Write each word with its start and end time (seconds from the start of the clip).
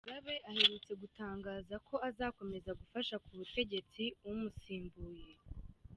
Mugabe 0.05 0.35
aherutse 0.49 0.91
gutangaza 1.01 1.75
ko 1.87 1.95
azakomeza 2.09 2.71
gufasha 2.79 3.15
ku 3.23 3.31
butegetsi 3.39 4.03
umusimbuye. 4.29 5.29